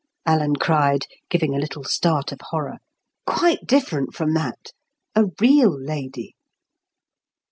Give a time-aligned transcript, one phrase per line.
[0.25, 2.77] Alan cried, giving a little start of horror.
[3.27, 4.71] "Quite different from that.
[5.13, 6.33] A real lady."